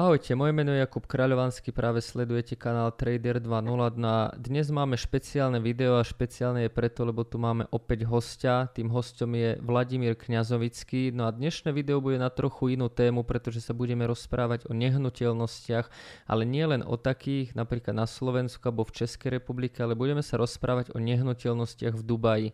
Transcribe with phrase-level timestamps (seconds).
[0.00, 4.00] Ahojte, moje meno je Jakub Kráľovanský, práve sledujete kanál Trader 2.0.
[4.00, 8.64] No dnes máme špeciálne video a špeciálne je preto, lebo tu máme opäť hostia.
[8.72, 11.12] Tým hostom je Vladimír Kňazovický.
[11.12, 15.92] No a dnešné video bude na trochu inú tému, pretože sa budeme rozprávať o nehnuteľnostiach,
[16.32, 20.40] ale nie len o takých, napríklad na Slovensku alebo v Českej republike, ale budeme sa
[20.40, 22.48] rozprávať o nehnuteľnostiach v Dubaji.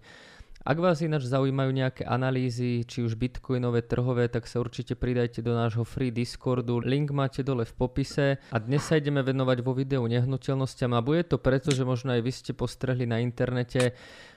[0.67, 5.55] Ak vás ináč zaujímajú nejaké analýzy, či už bitcoinové, trhové, tak sa určite pridajte do
[5.55, 6.83] nášho free Discordu.
[6.83, 8.43] Link máte dole v popise.
[8.51, 12.23] A dnes sa ideme venovať vo videu nehnuteľnostiam a bude to preto, že možno aj
[12.27, 13.95] vy ste postrehli na internete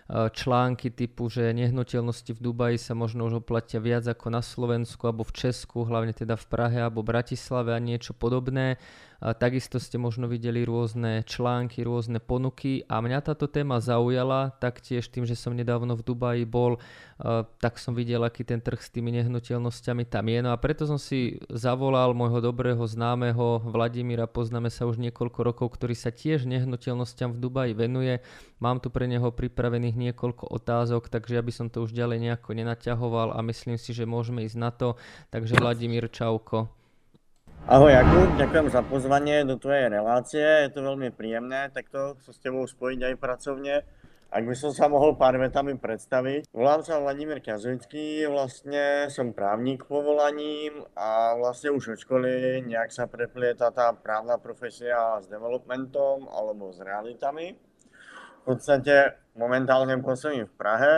[0.09, 5.05] Eh, články typu, že nehnuteľnosti v Dubaji sa možno už oplatia viac ako na Slovensku
[5.05, 8.81] alebo v Česku, hlavne teda v Prahe alebo Bratislave a niečo podobné.
[9.19, 15.27] Takisto ste možno videli rôzne články, rôzne ponuky a mňa táto téma zaujala, taktiež tým,
[15.27, 16.79] že som nedávno v Dubaji bol,
[17.59, 20.39] tak som videl, aký ten trh s tými nehnuteľnosťami tam je.
[20.39, 25.67] No a preto som si zavolal môjho dobrého známeho Vladimíra, poznáme sa už niekoľko rokov,
[25.75, 28.23] ktorý sa tiež nehnuteľnosťam v Dubaji venuje.
[28.63, 32.55] Mám tu pre neho pripravených niekoľko otázok, takže ja by som to už ďalej nejako
[32.55, 34.95] nenaťahoval a myslím si, že môžeme ísť na to.
[35.27, 36.78] Takže Vladimír Čauko.
[37.67, 42.39] Ahoj Jakub, ďakujem za pozvanie do tvojej relácie, je to veľmi príjemné takto sa s
[42.39, 43.83] tebou spojiť aj pracovne.
[44.31, 46.53] Ak by som sa mohol pár vetami predstaviť.
[46.53, 53.09] Volám sa Vladimír Kazovický, vlastne som právnik povolaním a vlastne už od školy nejak sa
[53.09, 57.57] preplieta tá právna profesia s developmentom alebo s realitami.
[58.39, 60.93] V podstate momentálne pôsobím v Prahe,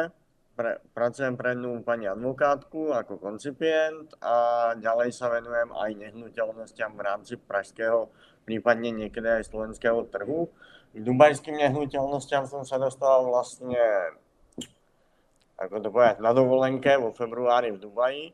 [0.56, 7.02] pre, pracujem pre jednu pani advokátku ako koncipient a ďalej sa venujem aj nehnuteľnostiam v
[7.02, 8.12] rámci pražského,
[8.44, 10.52] prípadne niekedy aj slovenského trhu.
[10.92, 13.80] K dubajským nehnuteľnostiam som sa dostal vlastne,
[15.56, 18.26] ako to povedať, na dovolenke vo februári v Dubaji,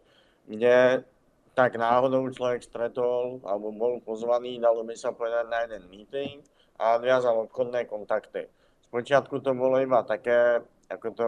[0.49, 1.05] kde
[1.53, 6.45] tak náhodou človek stretol, alebo bol pozvaný, dalo by sa povedať, na jeden meeting
[6.77, 8.45] a nadviazal obchodné kontakty.
[8.89, 11.27] Spočiatku to bolo iba také, ako to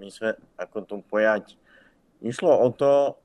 [0.00, 1.54] mysle, ako to pojať.
[2.24, 3.20] Išlo o to,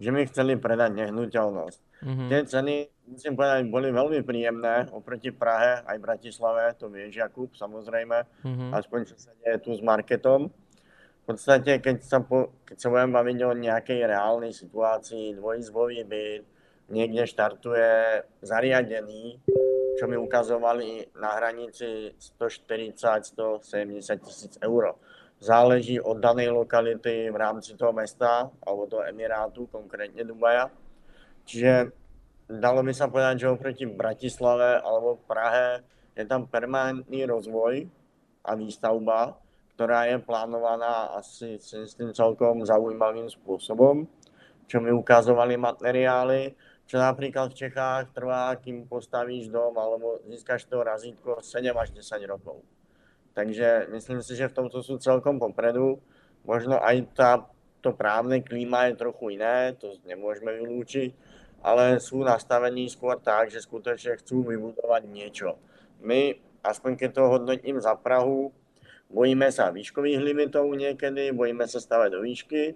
[0.00, 1.80] že mi chceli predať nehnuteľnosť.
[2.00, 2.28] Mm-hmm.
[2.32, 2.74] Tie ceny,
[3.12, 8.72] musím povedať, boli veľmi príjemné oproti Prahe, aj Bratislave, to vieš, Jakub, samozrejme, mm-hmm.
[8.72, 10.48] aspoň čo sa deje tu s marketom.
[10.48, 16.42] V podstate, keď sa, po, keď sa budem baviť o nejakej reálnej situácii, dvojizbový byt,
[16.88, 19.38] niekde štartuje zariadený,
[20.00, 24.96] čo mi ukazovali na hranici 140-170 tisíc eur.
[25.40, 30.68] Záleží od danej lokality v rámci toho mesta alebo toho Emirátu, konkrétne Dubaja.
[31.48, 31.96] Čiže
[32.44, 35.80] dalo by sa povedať, že oproti Bratislave alebo Prahe
[36.12, 37.88] je tam permanentný rozvoj
[38.44, 39.40] a výstavba,
[39.72, 44.04] ktorá je plánovaná asi s tým celkom zaujímavým spôsobom,
[44.68, 46.52] čo mi ukazovali materiály
[46.90, 52.26] čo napríklad v Čechách trvá, kým postavíš dom alebo získaš to razítko 7 až 10
[52.26, 52.66] rokov.
[53.34, 56.02] Takže myslím si, že v tomto sú celkom popredu.
[56.42, 57.30] Možno aj tá,
[57.80, 61.14] to právne klíma je trochu iné, to nemôžeme vylúčiť,
[61.62, 65.60] ale sú nastavení skôr tak, že skutočne chcú vybudovať niečo.
[66.00, 68.50] My, aspoň keď to hodnotím za Prahu,
[69.12, 72.74] bojíme sa výškových limitov niekedy, bojíme sa stavať do výšky,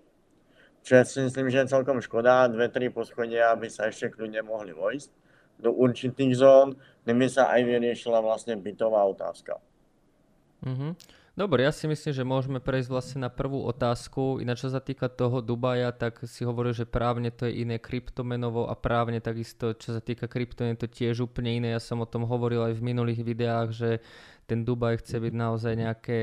[0.85, 4.77] čo si myslím, že je celkom škoda, dve, tri poschodia by sa ešte kľudne mohli
[4.77, 5.09] vojsť
[5.65, 9.57] do určitých zón, kde by sa aj vyriešila vlastne bytová otázka.
[10.65, 10.93] Mm-hmm.
[11.35, 14.39] Dobre, ja si myslím, že môžeme prejsť vlastne na prvú otázku.
[14.39, 18.71] Ináč čo sa týka toho Dubaja, tak si hovoril, že právne to je iné kryptomenovo
[18.71, 21.75] a právne takisto, čo sa týka kryptomien, to tiež úplne iné.
[21.75, 23.91] Ja som o tom hovoril aj v minulých videách, že
[24.47, 26.19] ten Dubaj chce byť naozaj nejaké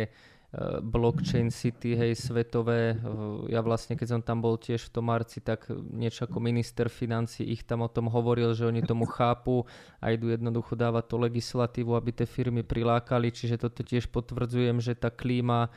[0.83, 2.99] blockchain city, hej, svetové.
[3.47, 7.47] Ja vlastne, keď som tam bol tiež v tom marci, tak niečo ako minister financí
[7.47, 9.63] ich tam o tom hovoril, že oni tomu chápu
[10.03, 14.91] a idú jednoducho dávať tú legislatívu, aby tie firmy prilákali, čiže toto tiež potvrdzujem, že
[14.91, 15.71] tá klíma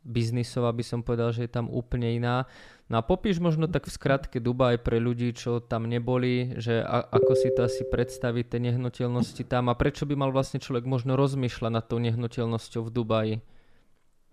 [0.00, 2.48] biznisová by som povedal, že je tam úplne iná.
[2.86, 7.02] No a popíš možno tak v skratke Dubaj pre ľudí, čo tam neboli, že a,
[7.04, 11.18] ako si to asi predstaviť, tie nehnuteľnosti tam a prečo by mal vlastne človek možno
[11.18, 13.36] rozmýšľať nad tou nehnuteľnosťou v Dubaji?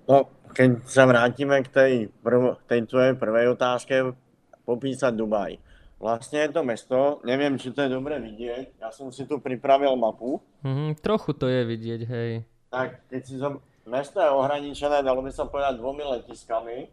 [0.03, 4.13] No, keď sa vrátime k tej, prv, tej tvojej prvej otázke,
[4.67, 5.59] popísať Dubaj.
[6.03, 9.95] Vlastne je to mesto, neviem, či to je dobre vidieť, ja som si tu pripravil
[9.95, 10.44] mapu.
[10.67, 12.31] Mm-hmm, trochu to je vidieť, hej.
[12.67, 16.91] Tak, keď si to, mesto je ohraničené, dalo by sa povedať, dvomi letiskami.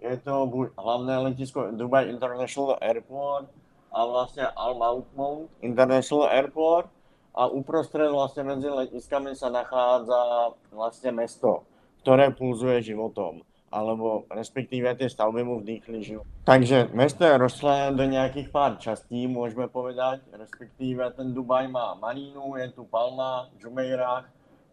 [0.00, 3.52] Je to buď hlavné letisko Dubai International Airport
[3.92, 6.88] a vlastne Al Mautmont International Airport
[7.36, 11.68] a uprostred vlastne medzi letiskami sa nachádza vlastne mesto
[12.00, 13.44] ktoré pulzuje životom.
[13.70, 16.26] alebo respektíve tie stavby mu vdýchli žijú.
[16.42, 22.58] Takže mesto je rozčlené do nejakých pár častí, môžeme povedať, respektíve ten Dubaj má Marínu,
[22.58, 24.26] je tu Palma, Jumeirah,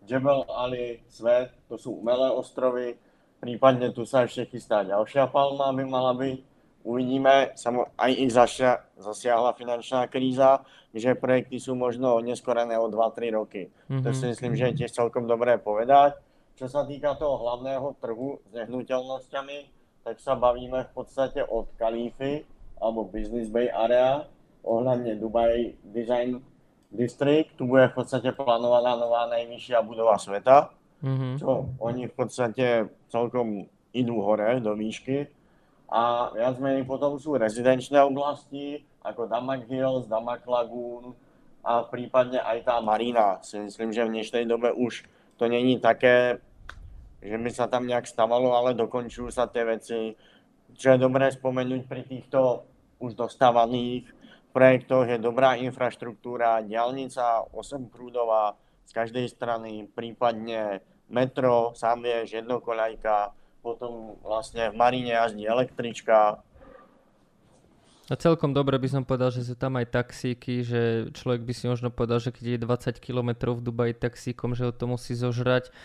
[0.10, 2.98] Jebel Ali, Svet, to sú umelé ostrovy,
[3.38, 6.58] prípadne tu sa ešte chystá ďalšia Palma by mala byť.
[6.88, 10.64] Uvidíme, samo, aj ich zašia, zasiahla finančná kríza,
[10.96, 13.68] že projekty sú možno neskorené o 2-3 roky.
[13.92, 14.04] Mm-hmm.
[14.08, 16.16] To si myslím, že je tiež celkom dobré povedať
[16.58, 19.58] čo sa týka toho hlavného trhu s nehnuteľnosťami,
[20.02, 22.42] tak sa bavíme v podstate od Kalífy
[22.82, 24.26] alebo Business Bay Area
[24.66, 26.42] ohľadne Dubai Design
[26.90, 27.54] District.
[27.54, 30.74] Tu bude v podstate plánovaná nová najvyššia budova sveta,
[31.06, 31.34] mm-hmm.
[31.38, 35.30] čo oni v podstate celkom idú hore do výšky.
[35.88, 41.16] A viac menej potom sú rezidenčné oblasti, ako Damak Hills, Damak Lagoon
[41.64, 43.40] a prípadne aj tá marina.
[43.46, 45.08] Si myslím, že v dnešnej dobe už
[45.38, 46.42] to není také
[47.22, 50.14] že by sa tam nejak stavalo, ale dokončujú sa tie veci.
[50.78, 52.68] Čo je dobré spomenúť pri týchto
[53.02, 54.18] už dostávaných
[54.58, 58.58] projektoch je dobrá infraštruktúra, diálnica 8 prúdová
[58.90, 60.82] z každej strany, prípadne
[61.14, 66.42] metro, sám vieš, jednokoľajka, potom vlastne v Marine jazdí električka,
[68.08, 71.68] a celkom dobre by som povedal, že sú tam aj taxíky, že človek by si
[71.68, 75.76] možno povedal, že keď je 20 km v Dubaji taxíkom, že ho to musí zožrať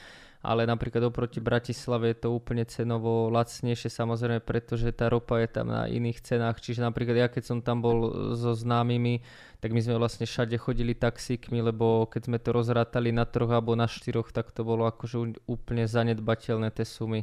[0.42, 5.70] ale napríklad oproti Bratislave je to úplne cenovo lacnejšie samozrejme, pretože tá ropa je tam
[5.70, 9.22] na iných cenách, čiže napríklad ja keď som tam bol so známymi,
[9.62, 13.78] tak my sme vlastne všade chodili taxíkmi, lebo keď sme to rozrátali na troch alebo
[13.78, 17.22] na štyroch, tak to bolo akože úplne zanedbateľné tie sumy.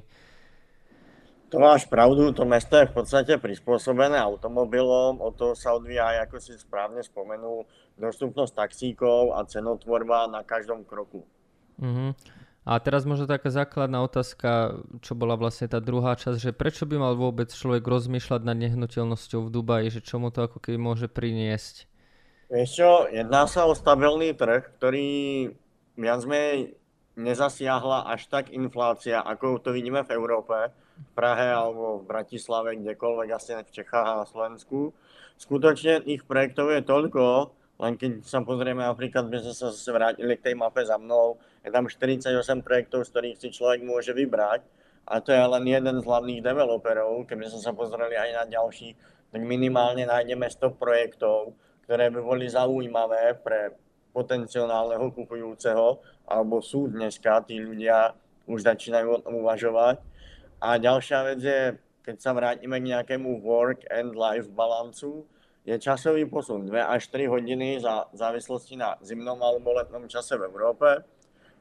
[1.50, 6.30] To máš pravdu, to mesto je v podstate prispôsobené automobilom, o to sa odvíja aj,
[6.30, 7.66] ako si správne spomenul,
[7.98, 11.26] dostupnosť taxíkov a cenotvorba na každom kroku.
[11.82, 12.14] Uh-huh.
[12.68, 17.00] A teraz možno taká základná otázka, čo bola vlastne tá druhá časť, že prečo by
[17.00, 21.08] mal vôbec človek rozmýšľať nad nehnuteľnosťou v Dubaji, že čo mu to ako keby môže
[21.08, 21.88] priniesť?
[22.50, 25.08] Vieš čo, jedná sa o stabilný trh, ktorý
[25.96, 26.76] viac menej
[27.20, 33.30] nezasiahla až tak inflácia, ako to vidíme v Európe, v Prahe alebo v Bratislave, kdekoľvek,
[33.36, 34.96] asi v Čechách a Slovensku.
[35.40, 40.36] Skutočne tých projektov je toľko, len keď sa pozrieme napríklad, by sme sa zase vrátili
[40.36, 42.32] k tej mape za mnou, je tam 48
[42.64, 44.64] projektov, z ktorých si človek môže vybrať
[45.10, 47.26] a to je len jeden z hlavných developerov.
[47.26, 48.94] Keby sme sa pozreli aj na ďalší,
[49.34, 51.58] tak minimálne nájdeme 100 projektov,
[51.90, 53.74] ktoré by boli zaujímavé pre
[54.14, 55.98] potenciálneho kupujúceho,
[56.30, 58.14] alebo sú dneska, tí ľudia
[58.46, 59.98] už začínajú uvažovať.
[60.62, 61.62] A ďalšia vec je,
[62.06, 65.26] keď sa vrátime k nejakému work and life balancu,
[65.66, 70.50] je časový posun 2 až 3 hodiny za závislosti na zimnom alebo letnom čase v
[70.50, 71.02] Európe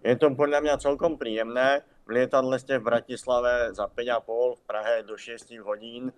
[0.02, 1.82] je to podľa mňa celkom príjemné.
[2.08, 6.14] V lietadle ste v Bratislave za 5,5, v Prahe do 6 hodín,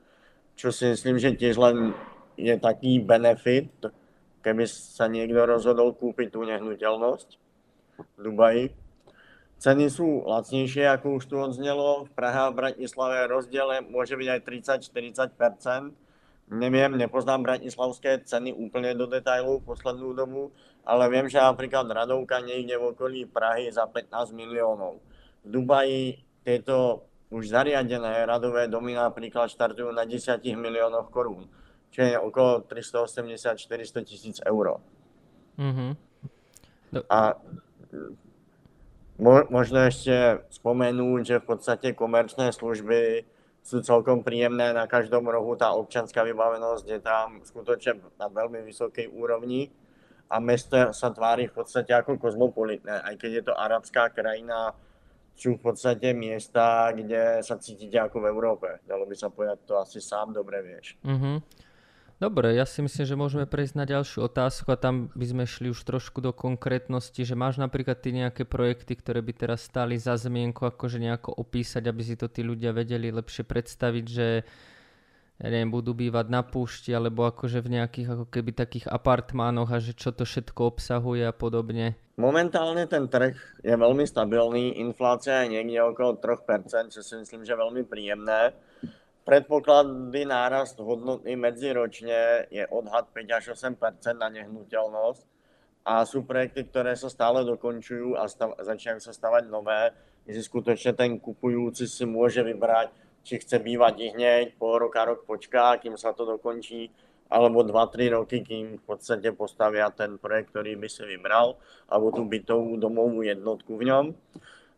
[0.55, 1.97] čo si myslím, že tiež len
[2.39, 3.73] je taký benefit,
[4.41, 7.29] keby sa niekto rozhodol kúpiť tú nehnuteľnosť
[8.01, 8.65] v Dubaji.
[9.61, 12.09] Ceny sú lacnejšie, ako už tu odznelo.
[12.09, 14.41] V Prahe a v Bratislave rozdiel môže byť aj
[14.89, 16.10] 30-40
[16.51, 20.51] Neviem, nepoznám bratislavské ceny úplne do detailu v poslednú dobu,
[20.83, 24.99] ale viem, že napríklad radovka niekde v okolí Prahy za 15 miliónov.
[25.47, 31.47] V Dubaji tieto už zariadené radové domy napríklad štartujú na 10 miliónoch korún,
[31.95, 34.83] čo je okolo 380-400 tisíc eur.
[35.55, 35.91] Mm-hmm.
[36.91, 37.01] No.
[37.07, 37.39] A
[39.23, 43.23] mo- možno ešte spomenúť, že v podstate komerčné služby
[43.61, 45.55] sú celkom príjemné na každom rohu.
[45.57, 49.69] Tá občanská vybavenosť je tam skutočne na veľmi vysokej úrovni
[50.31, 54.71] a mesto sa tvári v podstate ako kozmopolitné, aj keď je to arabská krajina,
[55.35, 58.69] sú v podstate miesta, kde sa cítite ako v Európe.
[58.85, 61.01] Dalo by sa povedať, to asi sám dobre vieš.
[61.01, 61.37] Mm-hmm.
[62.21, 65.73] Dobre, ja si myslím, že môžeme prejsť na ďalšiu otázku a tam by sme šli
[65.73, 70.21] už trošku do konkrétnosti, že máš napríklad ty nejaké projekty, ktoré by teraz stáli za
[70.21, 74.45] zmienku, akože nejako opísať, aby si to tí ľudia vedeli lepšie predstaviť, že
[75.41, 79.81] ja neviem, budú bývať na púšti alebo akože v nejakých ako keby takých apartmánoch a
[79.81, 81.97] že čo to všetko obsahuje a podobne.
[82.21, 83.33] Momentálne ten trh
[83.65, 88.53] je veľmi stabilný, inflácia je niekde okolo 3%, čo si myslím, že je veľmi príjemné
[89.21, 93.77] Predpokladný nárast hodnoty medziročne je odhad 5 až 8%
[94.17, 95.23] na nehnuteľnosť
[95.85, 99.93] a sú projekty, ktoré sa stále dokončujú a stav, začínajú sa stavať nové,
[100.25, 105.29] kde skutočne ten kupujúci si môže vybrať, či chce bývať i hneď, pol roka, rok
[105.29, 106.89] počká, kým sa to dokončí,
[107.29, 111.61] alebo 2-3 roky, kým v podstate postavia ten projekt, ktorý by si vybral,
[111.93, 114.05] alebo tú bytovú domovú jednotku v ňom.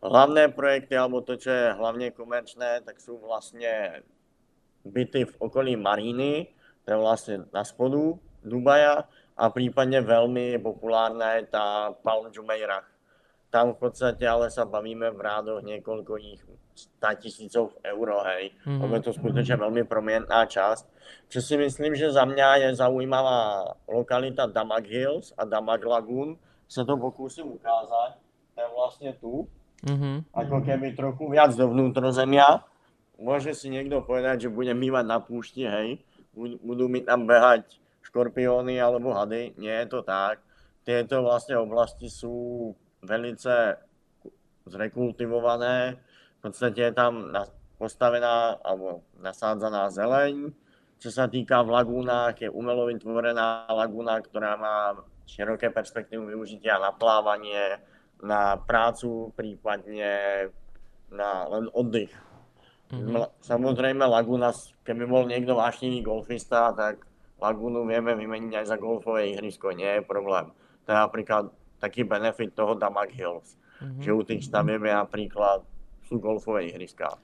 [0.02, 4.02] hlavné projekty, alebo to, čo je hlavne komerčné, tak sú vlastne
[4.84, 6.50] byty v okolí Maríny,
[6.82, 9.06] to je vlastne na spodu Dubaja
[9.38, 12.84] a prípadne veľmi populárna je tá Palm Jumeirah.
[13.52, 16.12] Tam v podstate ale sa bavíme v rádoch niekoľko
[16.72, 18.56] 100 tisícov eur, hej.
[18.64, 18.80] Mm-hmm.
[18.80, 20.84] Lebo je to skutočne veľmi promienná časť.
[21.28, 26.40] Čo si myslím, že za mňa je zaujímavá lokalita Damag Hills a Damag Lagoon.
[26.64, 28.16] Sa to pokúsim ukázať.
[28.56, 29.32] To je vlastne tu.
[29.84, 30.16] Mm-hmm.
[30.32, 32.64] Ako keby trochu viac do vnútrozemia.
[33.22, 36.02] Môže si niekto povedať, že budem mývať na púšti, hej.
[36.34, 39.54] Budú mi tam behať škorpióny alebo hady.
[39.62, 40.42] Nie je to tak.
[40.82, 43.78] Tieto vlastne oblasti sú velice
[44.66, 46.02] zrekultivované.
[46.42, 47.30] V podstate je tam
[47.78, 50.50] postavená alebo nasádzaná zeleň.
[50.98, 54.98] Čo sa týka v lagúnach, je umelo vytvorená lagúna, ktorá má
[55.30, 57.78] široké perspektívy využitia na plávanie,
[58.18, 60.50] na prácu, prípadne
[61.10, 62.10] na len oddych.
[62.92, 63.40] Mm-hmm.
[63.40, 64.52] Samozrejme, lagúna,
[64.84, 67.08] keby bol niekto vášnivý golfista, tak
[67.40, 70.52] lagúnu vieme vymeniť aj za golfové ihrisko, nie je problém.
[70.84, 71.44] To je napríklad
[71.80, 73.56] taký benefit toho Damag Hills.
[73.80, 74.02] Mm-hmm.
[74.04, 75.64] Že u tých stavieb napríklad
[76.04, 77.16] sú golfové ihriská.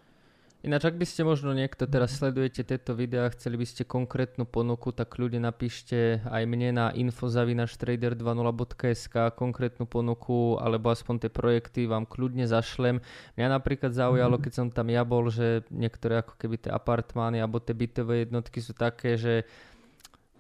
[0.59, 4.91] Ináč, ak by ste možno niekto teraz sledujete tieto videá, chceli by ste konkrétnu ponuku,
[4.91, 12.51] tak ľudia napíšte aj mne na infozavinaštrader20.sk konkrétnu ponuku, alebo aspoň tie projekty vám kľudne
[12.51, 12.99] zašlem.
[13.39, 17.63] Mňa napríklad zaujalo, keď som tam ja bol, že niektoré ako keby tie apartmány alebo
[17.63, 19.47] tie bytové jednotky sú také, že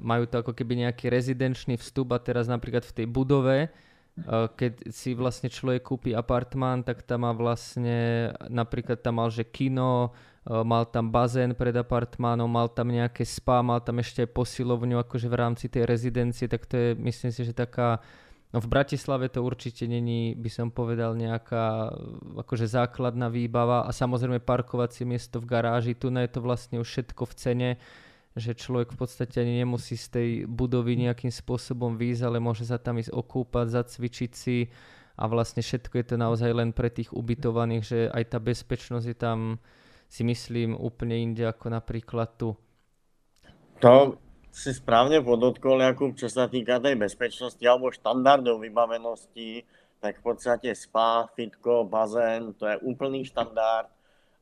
[0.03, 3.71] majú to ako keby nejaký rezidenčný vstup a teraz napríklad v tej budove
[4.27, 10.11] keď si vlastne človek kúpi apartmán, tak tam má vlastne, napríklad tam mal, že kino,
[10.49, 14.99] eh, mal tam bazén pred apartmánom, mal tam nejaké spa, mal tam ešte aj posilovňu
[15.03, 18.03] akože v rámci tej rezidencie, tak to je, myslím si, že taká,
[18.51, 21.95] no v Bratislave to určite není, by som povedal, nejaká
[22.43, 27.23] akože základná výbava a samozrejme parkovacie miesto v garáži, tu je to vlastne už všetko
[27.29, 27.71] v cene,
[28.39, 32.79] že človek v podstate ani nemusí z tej budovy nejakým spôsobom výjsť, ale môže sa
[32.79, 34.71] tam ísť okúpať, zacvičiť si
[35.19, 39.17] a vlastne všetko je to naozaj len pre tých ubytovaných, že aj tá bezpečnosť je
[39.19, 39.39] tam
[40.09, 42.55] si myslím úplne inde ako napríklad tu.
[43.83, 44.17] To
[44.49, 49.63] si správne podotkol, Jakub, čo sa týka tej bezpečnosti alebo štandardov vybavenosti,
[49.99, 53.91] tak v podstate spa, fitko, bazén, to je úplný štandard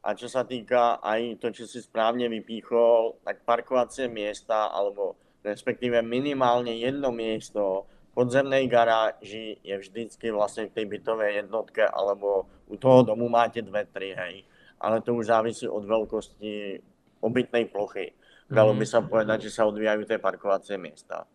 [0.07, 5.99] a čo sa týka aj to, čo si správne vypíchol, tak parkovacie miesta, alebo respektíve
[5.99, 13.03] minimálne jedno miesto podzemnej garáži je vždycky vlastne v tej bytovej jednotke, alebo u toho
[13.03, 14.47] domu máte dve, tri, hej.
[14.79, 16.79] Ale to už závisí od veľkosti
[17.21, 18.15] obytnej plochy.
[18.47, 18.93] Dalo by mhm.
[18.95, 21.27] sa povedať, že sa odvíjajú tie parkovacie miesta.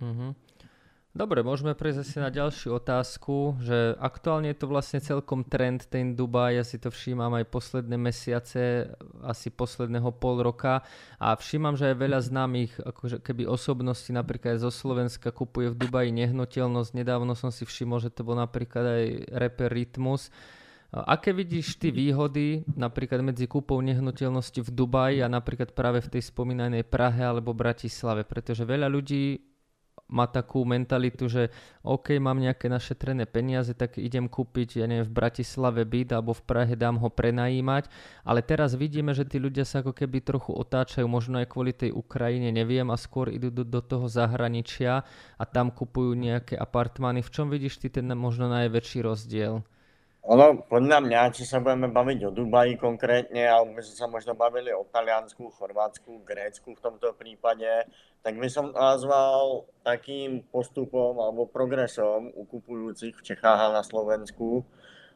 [0.00, 0.30] Mm-hmm.
[1.10, 6.14] Dobre, môžeme prejsť asi na ďalšiu otázku, že aktuálne je to vlastne celkom trend ten
[6.14, 8.94] Dubaj, ja si to všímam aj posledné mesiace,
[9.26, 10.86] asi posledného pol roka
[11.18, 15.82] a všímam, že aj veľa známych akože keby osobností napríklad aj zo Slovenska kupuje v
[15.82, 16.94] Dubaji nehnuteľnosť.
[16.94, 20.30] Nedávno som si všimol, že to bol napríklad aj rapper Rytmus.
[20.94, 26.30] Aké vidíš ty výhody napríklad medzi kúpou nehnuteľnosti v Dubaji a napríklad práve v tej
[26.30, 28.22] spomínanej Prahe alebo Bratislave?
[28.22, 29.49] Pretože veľa ľudí
[30.10, 31.54] má takú mentalitu, že
[31.86, 36.42] OK, mám nejaké našetrené peniaze, tak idem kúpiť, ja neviem, v Bratislave byt alebo v
[36.42, 37.86] Prahe dám ho prenajímať,
[38.26, 41.94] ale teraz vidíme, že tí ľudia sa ako keby trochu otáčajú, možno aj kvôli tej
[41.94, 45.06] Ukrajine, neviem, a skôr idú do, do toho zahraničia
[45.38, 47.22] a tam kupujú nejaké apartmány.
[47.22, 49.62] V čom vidíš ty ten možno najväčší rozdiel?
[50.20, 54.68] Ono, podľa mňa, či sa budeme baviť o Dubaji konkrétne, alebo sme sa možno bavili
[54.68, 57.88] o Taliansku, Chorvátsku, Grécku v tomto prípade,
[58.20, 64.60] tak by som nazval takým postupom alebo progresom u kupujúcich v Čechách a na Slovensku.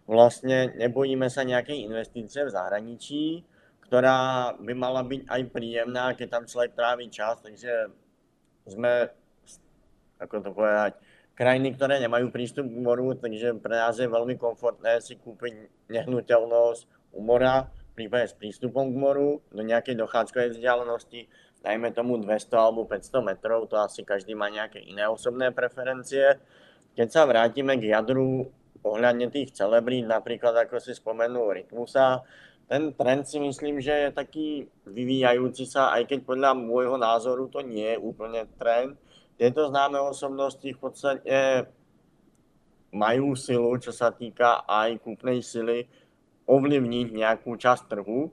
[0.08, 3.44] Vlastne nebojíme sa nejakej investície v zahraničí,
[3.84, 7.92] ktorá by mala byť aj príjemná, keď tam človek trávi čas, takže
[8.64, 9.12] sme,
[10.16, 10.96] ako to povedať,
[11.34, 17.14] krajiny, ktoré nemajú prístup k moru, takže pre nás je veľmi komfortné si kúpiť nehnuteľnosť
[17.14, 21.30] u mora, prípade s prístupom k moru, do nejakej dochádzkovej vzdialenosti,
[21.62, 26.42] dajme tomu 200 alebo 500 metrov, to asi každý má nejaké iné osobné preferencie.
[26.98, 28.50] Keď sa vrátime k jadru
[28.84, 32.22] ohľadne tých celebrít, napríklad ako si spomenul Rytmusa,
[32.64, 34.48] ten trend si myslím, že je taký
[34.88, 38.96] vyvíjajúci sa, aj keď podľa môjho názoru to nie je úplne trend,
[39.34, 41.66] tieto známe osobnosti v podstate
[42.94, 45.90] majú silu, čo sa týka aj kúpnej sily,
[46.46, 48.30] ovlivniť nejakú časť trhu.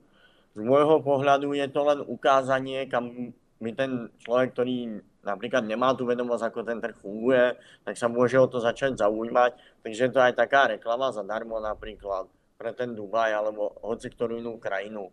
[0.53, 6.05] Z môjho pohľadu je to len ukázanie, kam by ten človek, ktorý napríklad nemá tú
[6.05, 9.81] vedomosť, ako ten trh funguje, tak sa môže o to začať zaujímať.
[9.85, 14.61] Takže to je aj taká reklama zadarmo napríklad pre ten Dubaj alebo hoci ktorú inú
[14.61, 15.09] krajinu.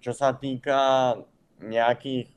[0.00, 1.12] Čo sa týka
[1.60, 2.28] nejakých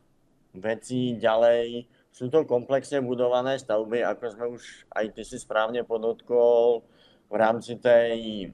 [0.58, 6.84] vecí ďalej, sú to komplexne budované stavby, ako sme už aj ty si správne podotkol,
[7.32, 8.52] v rámci tej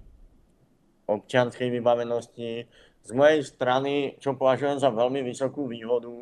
[1.10, 2.70] občianskej vybavenosti.
[3.02, 6.14] Z mojej strany, čo považujem za veľmi vysokú výhodu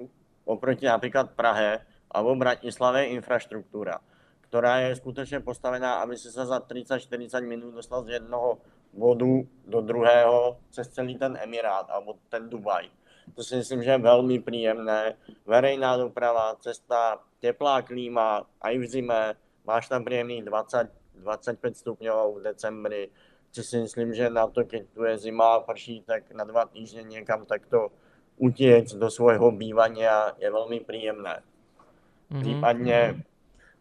[0.48, 4.00] oproti napríklad Prahe alebo Bratislave, infraštruktúra,
[4.48, 8.64] ktorá je skutočne postavená, aby si sa za 30-40 minút dostal z jednoho
[8.96, 12.88] bodu do druhého cez celý ten Emirát alebo ten Dubaj.
[13.34, 15.18] To si myslím, že je veľmi príjemné.
[15.50, 19.22] Verejná doprava, cesta, teplá klíma, aj v zime,
[19.66, 23.04] máš tam príjemných 20, 25 stupňov v decembri,
[23.56, 26.68] čo si myslím, že na to, keď tu je zima a prší, tak na dva
[26.68, 27.90] týždne niekam takto
[28.36, 31.40] utiec do svojho bývania je veľmi príjemné.
[31.40, 32.42] Mm-hmm.
[32.44, 33.00] Prípadne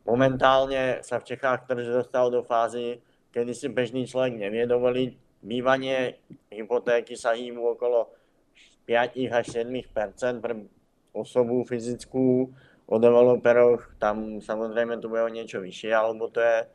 [0.06, 3.02] momentálne sa v Čechách trž dostal do fázy,
[3.34, 5.10] kedy si bežný človek nevie dovoliť
[5.42, 6.22] bývanie,
[6.54, 8.14] hypotéky sa hýbu okolo
[8.86, 10.68] 5 až 7% pre
[11.14, 12.52] osobu fyzickú,
[12.84, 16.68] o developeroch, tam samozrejme to bude o niečo vyššie, alebo to je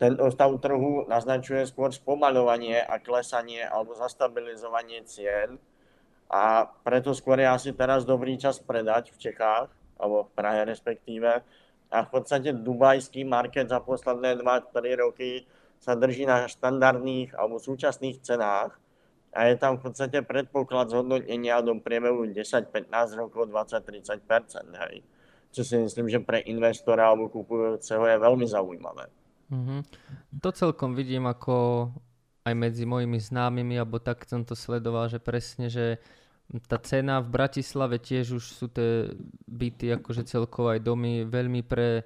[0.00, 5.60] tento stav trhu naznačuje skôr spomaľovanie a klesanie alebo zastabilizovanie cien
[6.32, 9.68] a preto skôr je asi teraz dobrý čas predať v Čechách,
[10.00, 11.44] alebo v Prahe respektíve.
[11.90, 15.44] A v podstate dubajský market za posledné 2-3 roky
[15.76, 18.80] sa drží na štandardných alebo súčasných cenách
[19.30, 24.26] a je tam v podstate predpoklad zhodnotenia do priebehu 10-15 rokov 20-30%.
[24.74, 25.06] Hej.
[25.50, 29.06] Čo si myslím, že pre investora alebo kupujúceho je veľmi zaujímavé.
[29.50, 29.80] Mm-hmm.
[30.42, 31.90] To celkom vidím ako
[32.46, 35.98] aj medzi mojimi známymi, alebo tak som to sledoval, že presne, že
[36.66, 39.10] tá cena v Bratislave tiež už sú tie
[39.46, 42.02] byty, akože celkovo aj domy veľmi pre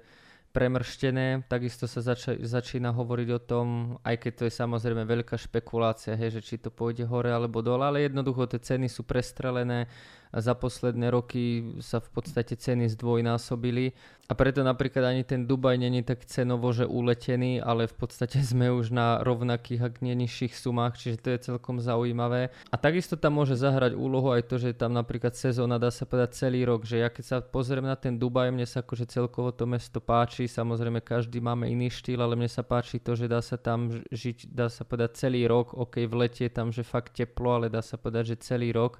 [0.55, 1.43] premrštené.
[1.51, 3.67] Takisto sa zača- začína hovoriť o tom,
[4.07, 7.83] aj keď to je samozrejme veľká špekulácia, hej, že či to pôjde hore alebo dole,
[7.83, 9.91] ale jednoducho tie ceny sú prestrelené
[10.35, 15.77] a za posledné roky sa v podstate ceny zdvojnásobili a preto napríklad ani ten Dubaj
[15.77, 20.57] není tak cenovo, že uletený, ale v podstate sme už na rovnakých, ak nie nižších
[20.57, 22.49] sumách, čiže to je celkom zaujímavé.
[22.73, 26.41] A takisto tam môže zahrať úlohu aj to, že tam napríklad sezóna dá sa povedať
[26.41, 29.69] celý rok, že ja keď sa pozriem na ten Dubaj, mne sa akože celkovo to
[29.69, 33.61] mesto páči, samozrejme každý máme iný štýl, ale mne sa páči to, že dá sa
[33.61, 37.61] tam žiť, dá sa povedať celý rok, ok, v lete je tam, že fakt teplo,
[37.61, 38.97] ale dá sa povedať, že celý rok.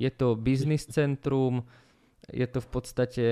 [0.00, 1.68] Je to biznis centrum,
[2.32, 3.26] je to v podstate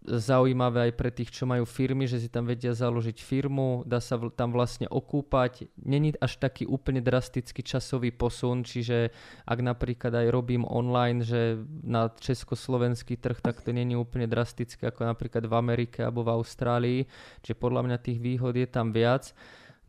[0.00, 4.16] zaujímavé aj pre tých, čo majú firmy, že si tam vedia založiť firmu, dá sa
[4.32, 5.68] tam vlastne okúpať.
[5.76, 9.12] Není až taký úplne drastický časový posun, čiže
[9.44, 15.04] ak napríklad aj robím online, že na československý trh, tak to není úplne drastické ako
[15.04, 17.00] napríklad v Amerike alebo v Austrálii,
[17.44, 19.36] čiže podľa mňa tých výhod je tam viac.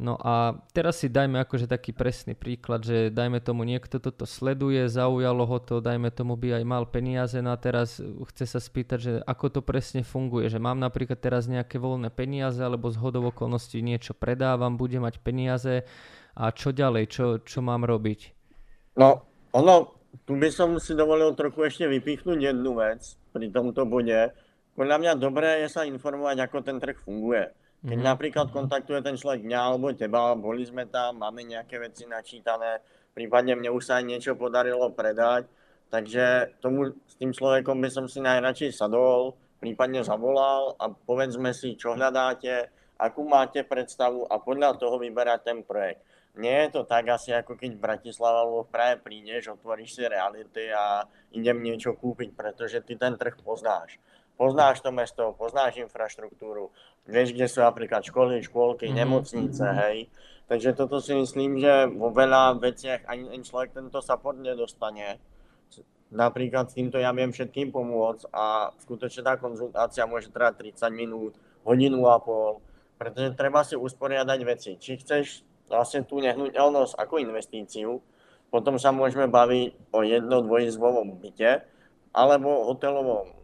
[0.01, 4.89] No a teraz si dajme akože taký presný príklad, že dajme tomu niekto toto sleduje,
[4.89, 9.13] zaujalo ho to, dajme tomu by aj mal peniaze, a teraz chce sa spýtať, že
[9.29, 13.85] ako to presne funguje, že mám napríklad teraz nejaké voľné peniaze alebo z hodov okolností
[13.85, 15.85] niečo predávam, budem mať peniaze
[16.33, 18.33] a čo ďalej, čo, čo mám robiť?
[18.97, 19.21] No,
[19.53, 24.33] ono, tu by som si dovolil trochu ešte vypichnúť jednu vec pri tomto bode.
[24.73, 28.11] Podľa mňa dobré je sa informovať, ako ten trh funguje keď mm-hmm.
[28.13, 32.77] napríklad kontaktuje ten človek mňa alebo teba, boli sme tam, máme nejaké veci načítané,
[33.17, 35.49] prípadne mne už sa aj niečo podarilo predať,
[35.89, 41.73] takže tomu, s tým človekom by som si najradšej sadol, prípadne zavolal a povedzme si,
[41.73, 42.69] čo hľadáte,
[43.01, 46.05] akú máte predstavu a podľa toho vyberať ten projekt.
[46.37, 50.03] Nie je to tak asi ako keď v Bratislava alebo v Prahe prídeš, otvoríš si
[50.05, 53.97] reality a idem niečo kúpiť, pretože ty ten trh poznáš
[54.37, 56.73] poznáš to mesto, poznáš infraštruktúru,
[57.05, 58.99] vieš, kde sú napríklad školy, škôlky, mm-hmm.
[59.01, 59.97] nemocnice, hej.
[60.51, 65.15] Takže toto si myslím, že vo veľa veciach ani ten človek tento support nedostane.
[66.11, 71.39] Napríklad s týmto ja viem všetkým pomôcť a skutočne tá konzultácia môže trvať 30 minút,
[71.63, 72.59] hodinu a pol,
[72.99, 74.75] pretože treba si usporiadať veci.
[74.75, 78.03] Či chceš vlastne tú nehnuteľnosť ako investíciu,
[78.51, 81.63] potom sa môžeme baviť o jedno dvojizbovom byte
[82.11, 83.40] alebo hotelovom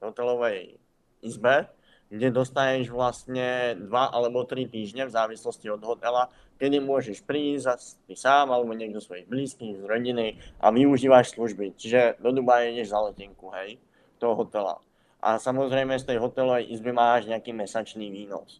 [0.00, 0.80] hotelovej
[1.20, 1.68] izbe,
[2.10, 6.26] kde dostaneš vlastne 2 alebo 3 týždne v závislosti od hotela,
[6.58, 11.78] kedy môžeš prísť ty sám alebo niekto svojich blízkych, z rodiny a využívaš služby.
[11.78, 13.78] Čiže do Dubaja ideš za letenku, hej,
[14.18, 14.82] toho hotela.
[15.22, 18.58] A samozrejme z tej hotelovej izby máš nejaký mesačný výnos.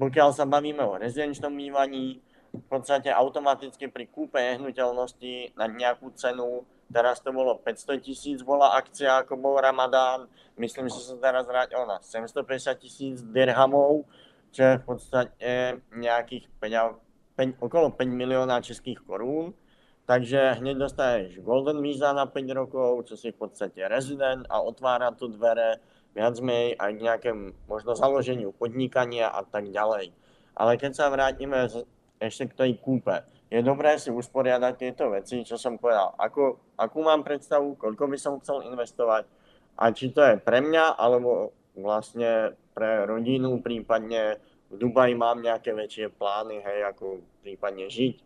[0.00, 6.66] Pokiaľ sa bavíme o rezidenčnom bývaní, v podstate automaticky pri kúpe nehnuteľnosti na nejakú cenu
[6.90, 10.26] Teraz to bolo 500 tisíc, bola akcia, ako bol Ramadán.
[10.58, 14.10] Myslím, že sa teraz vrátil na 750 tisíc dirhamov,
[14.50, 19.56] čo je v podstate nejakých 5,5 5, okolo 5 milióna českých korún,
[20.04, 25.08] takže hneď dostaneš Golden Visa na 5 rokov, čo si v podstate rezident a otvára
[25.16, 25.80] tu dvere
[26.12, 30.12] viac menej aj k nejakému možno založeniu podnikania a tak ďalej.
[30.52, 31.64] Ale keď sa vrátime
[32.20, 36.14] ešte k tej kúpe, je dobré si usporiadať tieto veci, čo som povedal.
[36.14, 39.26] Ako, akú mám predstavu, koľko by som chcel investovať
[39.74, 44.38] a či to je pre mňa, alebo vlastne pre rodinu, prípadne
[44.70, 48.22] v Dubaji mám nejaké väčšie plány, hej, ako prípadne žiť,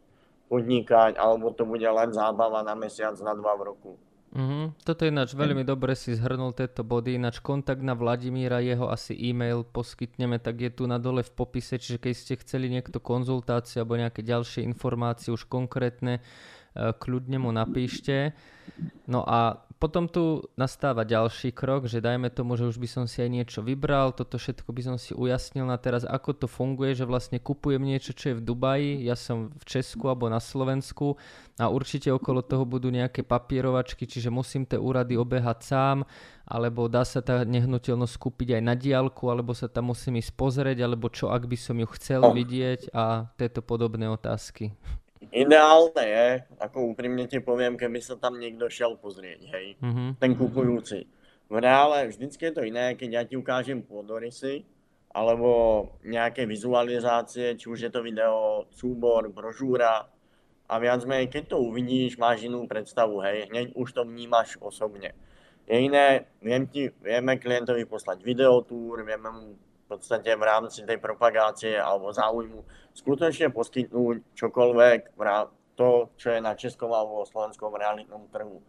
[0.52, 3.92] podnikať, alebo to bude len zábava na mesiac, na dva v roku.
[4.34, 4.82] Mm-hmm.
[4.82, 9.14] Toto je ináč veľmi dobre si zhrnul tieto body, ináč kontakt na Vladimíra, jeho asi
[9.14, 13.86] e-mail poskytneme, tak je tu na dole v popise, čiže keď ste chceli niekto konzultáciu
[13.86, 16.18] alebo nejaké ďalšie informácie už konkrétne,
[16.74, 18.34] kľudne mu napíšte.
[19.06, 23.20] No a potom tu nastáva ďalší krok, že dajme tomu, že už by som si
[23.20, 27.04] aj niečo vybral, toto všetko by som si ujasnil na teraz, ako to funguje, že
[27.04, 31.20] vlastne kupujem niečo, čo je v Dubaji, ja som v Česku alebo na Slovensku
[31.60, 36.08] a určite okolo toho budú nejaké papierovačky, čiže musím tie úrady obehať sám,
[36.48, 40.80] alebo dá sa tá nehnuteľnosť kúpiť aj na diálku, alebo sa tam musím ísť pozrieť,
[40.80, 44.72] alebo čo ak by som ju chcel vidieť a tieto podobné otázky.
[45.30, 46.28] Ideálne je,
[46.60, 50.08] ako úprimne ti poviem, keby sa tam niekto šel pozrieť, hej, mm-hmm.
[50.20, 51.06] ten kupujúci.
[51.48, 54.64] V reále vždycky je to iné, keď ja ti ukážem pôdorysy,
[55.14, 55.48] alebo
[56.02, 60.10] nejaké vizualizácie, či už je to video, súbor, brožúra
[60.66, 65.14] a viac menej, keď to uvidíš, máš inú predstavu, hej, hneď už to vnímaš osobne.
[65.64, 69.46] Je iné, viem ti, vieme klientovi poslať videotúr, vieme mu
[69.84, 72.64] v podstate v rámci tej propagácie alebo záujmu
[72.96, 75.12] skutočne poskytnúť čokoľvek,
[75.74, 78.62] to, čo je na českom alebo slovenskom realitnom trhu.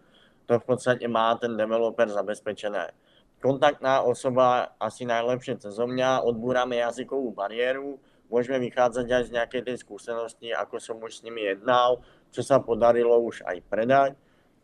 [0.46, 2.94] To v podstate má ten developer zabezpečené.
[3.42, 9.78] Kontaktná osoba asi najlepšie cez mňa, odbúrame jazykovú bariéru, môžeme vychádzať aj z nejakej tej
[9.86, 12.02] skúsenosti, ako som už s nimi jednal,
[12.34, 14.12] čo sa podarilo už aj predať.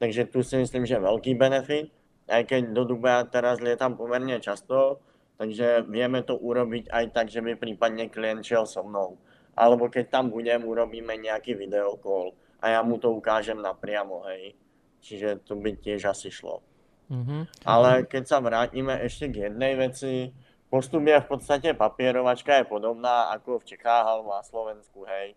[0.02, 1.94] Takže tu si myslím, že je veľký benefit.
[2.26, 4.98] Aj keď do Dubaja teraz lietam pomerne často,
[5.38, 9.18] Takže vieme to urobiť aj tak, že by prípadne klient šiel so mnou.
[9.58, 14.54] Alebo keď tam budem, urobíme nejaký videokol a ja mu to ukážem napriamo, hej.
[15.02, 16.62] Čiže to by tiež asi šlo.
[17.10, 17.66] Mm-hmm.
[17.66, 20.32] Ale keď sa vrátime ešte k jednej veci,
[20.70, 25.34] postup je v podstate papierovačka je podobná ako v Čechách alebo na Slovensku, hej.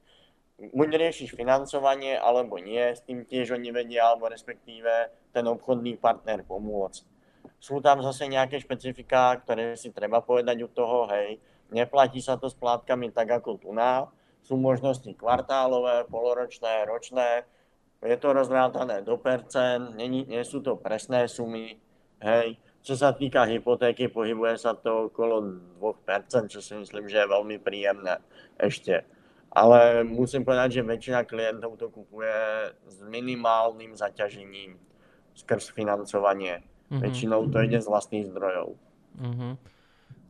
[0.55, 6.47] Buď riešiš financovanie, alebo nie, s tým tiež oni vedia, alebo respektíve ten obchodný partner
[6.47, 7.14] pomôcť
[7.65, 11.41] sú tam zase nejaké špecifiká, ktoré si treba povedať u toho, hej,
[11.73, 14.05] neplatí sa to s plátkami tak ako tu na,
[14.45, 17.49] sú možnosti kvartálové, poloročné, ročné,
[18.05, 21.81] je to rozrátané do percent, nie, nie sú to presné sumy,
[22.21, 22.61] hej.
[22.85, 25.41] Čo sa týka hypotéky, pohybuje sa to okolo
[25.81, 28.21] 2%, čo si myslím, že je veľmi príjemné
[28.61, 29.09] ešte.
[29.57, 32.37] Ale musím povedať, že väčšina klientov to kupuje
[32.85, 34.77] s minimálnym zaťažením
[35.33, 36.74] skrz financovanie.
[36.91, 37.01] Mm-hmm.
[37.01, 38.77] Väčšinou to ide z vlastných zdrojov.
[39.21, 39.53] Mm-hmm.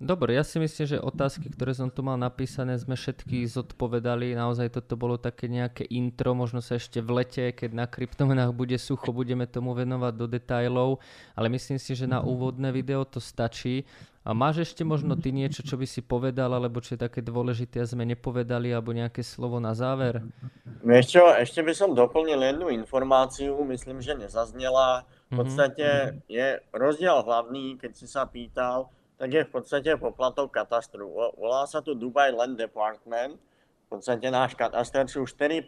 [0.04, 4.34] Dobre, ja si myslím, že otázky, ktoré som tu mal napísané, sme všetky zodpovedali.
[4.34, 8.74] Naozaj toto bolo také nejaké intro, možno sa ešte v lete, keď na kryptomenách bude
[8.74, 10.98] sucho, budeme tomu venovať do detajlov,
[11.38, 13.86] ale myslím si, že na úvodné video to stačí.
[14.26, 17.80] A máš ešte možno ty niečo, čo by si povedal, alebo čo je také dôležité
[17.80, 20.20] a sme nepovedali, alebo nejaké slovo na záver?
[20.84, 25.38] Vieš čo, ešte by som doplnil jednu informáciu, myslím, že nezaznela v mhm.
[25.40, 25.88] podstate
[26.28, 31.08] je rozdiel hlavný, keď si sa pýtal, tak je v podstate poplatok katastru.
[31.40, 33.40] Volá sa tu Dubai Land Department.
[33.88, 35.64] V podstate náš kataster sú 4%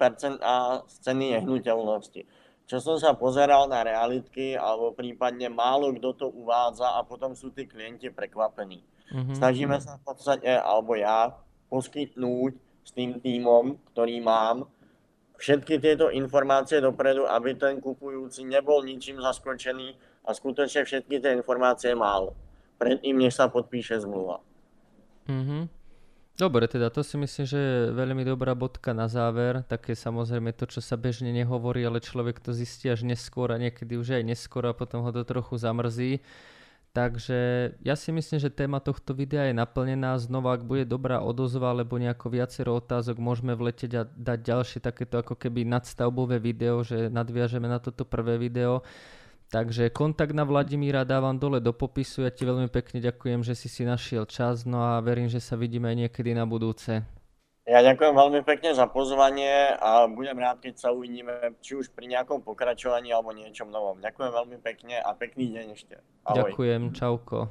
[0.84, 2.26] z ceny nehnuteľnosti.
[2.66, 7.54] Čo som sa pozeral na realitky, alebo prípadne málo kto to uvádza a potom sú
[7.54, 8.82] tí klienti prekvapení.
[9.14, 9.36] Mm-hmm.
[9.38, 11.30] Snažíme sa v podstate, alebo ja,
[11.70, 12.52] poskytnúť
[12.82, 14.66] s tým týmom, ktorý mám,
[15.36, 19.96] všetky tieto informácie dopredu, aby ten kupujúci nebol ničím zaskočený
[20.26, 22.32] a skutočne všetky tie informácie mal.
[22.76, 24.44] Predtým, než sa podpíše zmluva.
[25.28, 25.62] Mm-hmm.
[26.36, 29.64] Dobre, teda to si myslím, že je veľmi dobrá bodka na záver.
[29.64, 33.96] Také samozrejme to, čo sa bežne nehovorí, ale človek to zistí až neskôr a niekedy
[33.96, 36.20] už aj neskôr a potom ho to trochu zamrzí.
[36.96, 40.16] Takže ja si myslím, že téma tohto videa je naplnená.
[40.16, 45.20] Znova, ak bude dobrá odozva alebo nejako viacero otázok, môžeme vleteť a dať ďalšie takéto
[45.20, 48.80] ako keby nadstavbové video, že nadviažeme na toto prvé video.
[49.52, 52.24] Takže kontakt na Vladimíra dávam dole do popisu.
[52.24, 54.64] Ja ti veľmi pekne ďakujem, že si si našiel čas.
[54.64, 57.04] No a verím, že sa vidíme aj niekedy na budúce.
[57.66, 62.06] Ja ďakujem veľmi pekne za pozvanie a budem rád, keď sa uvidíme či už pri
[62.06, 63.98] nejakom pokračovaní alebo niečom novom.
[63.98, 65.98] Ďakujem veľmi pekne a pekný deň ešte.
[66.30, 66.54] Ahoj.
[66.54, 67.50] Ďakujem, čauko.